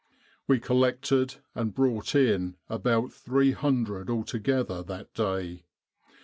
[0.47, 5.65] We collected and brought in about 300 altogether that day.